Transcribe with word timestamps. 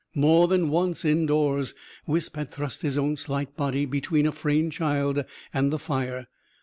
More 0.15 0.47
than 0.47 0.69
once, 0.71 1.05
indoors, 1.05 1.75
Wisp 2.07 2.35
had 2.35 2.49
thrust 2.49 2.81
his 2.81 2.97
own 2.97 3.17
slight 3.17 3.55
body 3.55 3.85
between 3.85 4.25
a 4.25 4.31
Frayne 4.31 4.71
child 4.71 5.23
and 5.53 5.71
the 5.71 5.77
fire. 5.77 6.25